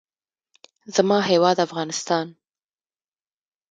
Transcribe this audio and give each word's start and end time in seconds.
زما 0.95 1.17
هېواد 1.29 1.57
افغانستان. 1.67 2.25